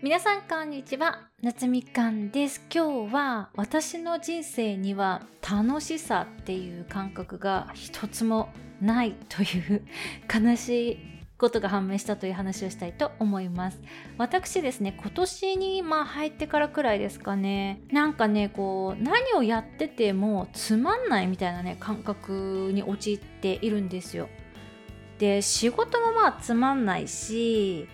[0.00, 1.26] 皆さんこんにちは。
[1.42, 2.64] 夏みかんです。
[2.72, 8.48] 今日は私の人生には楽しさっていう感覚が一つも
[8.80, 9.82] ないという
[10.32, 10.98] 悲しい
[11.36, 13.80] ことが判明したという話をしたいと思います。
[14.18, 17.80] 私ですね今年にまあ入ってからくらいですかね。
[17.90, 24.28] なんかねこう何をやっててもつまんないみたいなね感覚に陥っているんですよ。
[25.18, 27.88] で仕事もまあつまんないし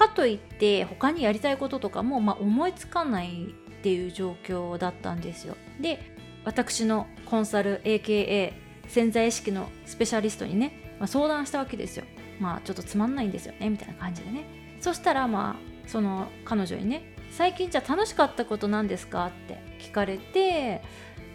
[0.00, 5.56] かといって他にやりたいこととかも、まあ、思いつかないっていう状況だったんですよ。
[5.78, 8.54] で私のコンサル AKA
[8.88, 12.04] 潜在意識のスペシャリストにね、まあ、相談したわけですよ。
[12.40, 14.44] まあちょっとつまんないんですよねみたいな感じでね。
[14.80, 19.26] そしたらまあその彼女にね最近じゃあ楽しかったことなんですか？
[19.26, 20.80] って聞かれて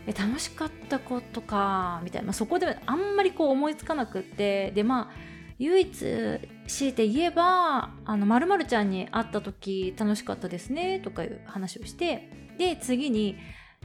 [0.07, 5.15] え楽しかったことかみたいな、まあ、そこであんまりこう思いつかなくってでまあ
[5.59, 13.37] 唯一強いて言えばあの〇〇ちゃんに会った時楽しかったですねとかいう話をしてで次に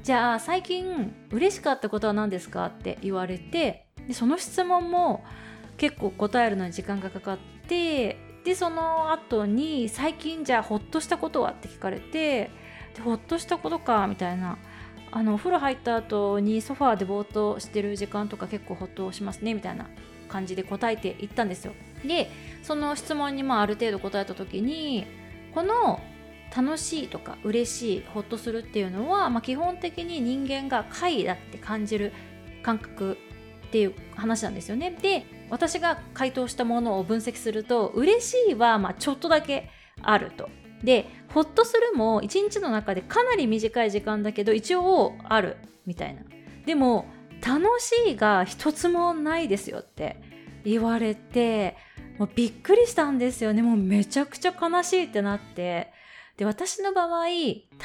[0.03, 2.67] じゃあ最近嬉しかったことは何ですか？
[2.67, 5.23] って言われてでその質問も
[5.77, 11.51] 結構答えるのに時間がかかってでその後に最近じゃあホッとしたことは？
[11.51, 12.51] って聞かれて
[12.95, 14.07] でホッとしたことか？
[14.07, 14.57] みたいな。
[15.13, 19.89] あのお風呂入った後にソファーでぼーっとしてる時間とか結構ホッとしますねみたいな
[20.29, 21.73] 感じで答えていったんですよ。
[22.05, 22.31] で
[22.63, 25.07] その質問にまある程度答えた時に
[25.55, 26.01] この
[26.55, 32.13] 楽しいとか嬉しいほっとするっていうのは、まあ、基本的に人間が快だって感じる
[32.63, 33.17] 感覚
[33.69, 34.91] っていう話なんですよね。
[35.01, 39.71] で私が回答したものを分析すると嬉しいはまちょっとだけ
[40.03, 40.51] あると。
[40.83, 46.23] でほっとするも一日の中でかなり短い時間だけど一応あるみたいな。
[46.67, 47.07] でも
[47.47, 50.17] 楽しいが一つもないですよって
[50.65, 51.77] 言われて
[52.19, 53.63] もうびっくりしたんですよね。
[53.63, 55.93] もうめちゃくちゃ悲しいってなって。
[56.37, 57.27] で私の場合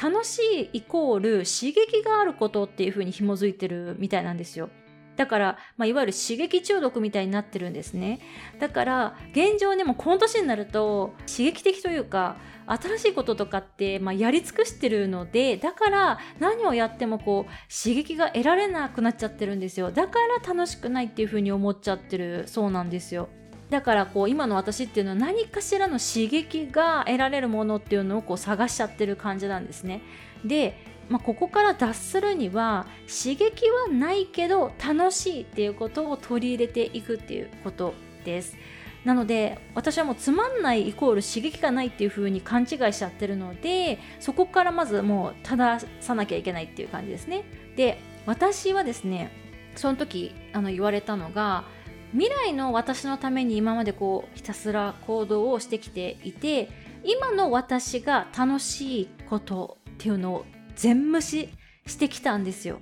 [0.02, 0.40] 楽し
[0.72, 4.70] いイコール刺激があることっていう風に紐づいてるみたいなんですよ。
[5.16, 8.20] だから、まあ、いわゆる刺激中毒みたいになってるんですね。
[8.60, 19.90] だから現状でもこの年になると刺激的というか新しいこととかって、まあ、やり尽くしてるのでだから何をやってもこう刺激が得られなくなっちゃってるんですよ。
[19.90, 23.28] だから楽しくないっていうふうに思っちゃってるそうなんですよ。
[23.70, 30.02] だからこう今の私っていうのは何かしらの刺激が得られるものっていうのをこう探しちゃってる感じなんですね。
[30.44, 37.94] でまあ、ここから脱するには刺激はないけど楽しいっていうことを取り入れていくっていうこと
[38.24, 38.56] です。
[39.04, 47.44] なので私はもうつまんないイコール刺激がないっていう風に勘違いしちゃってるのでそこからまずもう正さなきゃいけないっていう感じですね。
[47.76, 49.30] で私はですね
[49.76, 51.64] その時あの言われたのが
[52.12, 56.68] 未来の私のために今までこうひたすら行動をしてきていて
[57.04, 60.46] 今の私が楽しいことっていうのを
[60.76, 61.48] 全無視
[61.86, 62.78] してきたんですよ。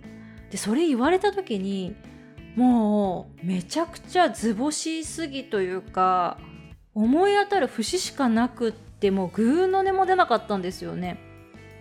[0.51, 1.97] でそれ言われた時に
[2.57, 6.39] もうめちゃくちゃ図星すぎというか
[6.95, 11.19] 思い当たる節しかなくってもうグーの音も出なかったんですよね。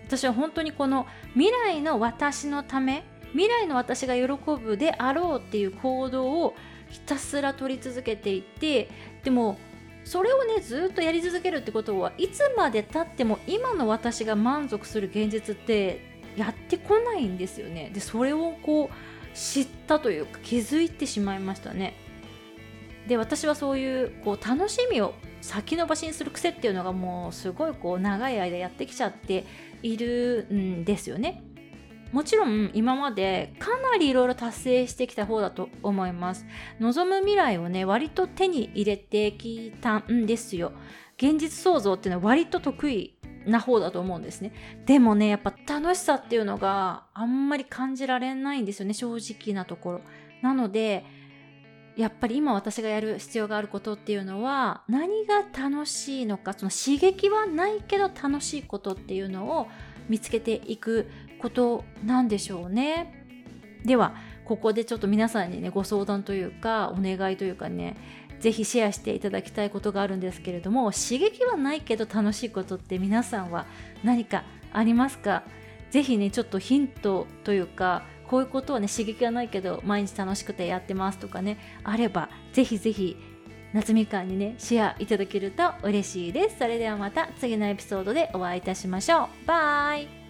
[0.05, 4.27] 私は本当にこの未来の私のため未来の私が喜
[4.61, 6.53] ぶであろうっていう行動を
[6.89, 8.89] ひたすら取り続けていて
[9.23, 9.57] でも
[10.03, 17.91] それをねずっとやり続けるってことはいつまでたっても今の私が満足する現実ってやってこないんですよね。
[17.93, 21.95] でそれをこう知ったというか気づいてしまいましたね。
[23.07, 29.45] で私はそういうこう楽しみを先延ばしにする癖っていうのがもうすごいこう長い間やってきちゃって
[29.81, 31.43] いるんですよね。
[32.13, 36.45] もちろん今までかなりいろいろ達成してきた方だと思います。
[36.79, 40.73] 望む未来をね割と手に入れてきたんですよ。
[41.17, 44.53] 現実創造っていうのは割と得意な方だと思うんですね。
[44.85, 50.01] でもねやっぱ楽しさっていうのがあんまり感じられないんですよね正直なところ。
[50.43, 51.03] なので
[51.95, 59.67] やっぱり今私がやる必要があることっていうのは何が楽しいのかその刺激はないけど楽しいことっていうのを
[60.09, 61.09] 見つけていく
[61.43, 63.25] ことなんでしょうね。
[63.85, 67.97] ではここでちょっと皆さんにねご相談というかお願いというかね
[68.39, 73.65] 是非シェアしていただきたいことがあるんですけれども刺激はないけど楽しいことって皆さんは
[74.03, 75.43] 何かありますか？
[75.91, 83.17] 是非ねちょっとヒントというかこういうことはね刺激がないけど毎日楽しくてやってますとかねあれば是非是非
[83.73, 86.57] 夏みかんにねシェアいただけると嬉しいです。
[86.57, 89.45] それではまた次のエピソードでお会いいたしましょう。
[89.45, 90.22] バイ。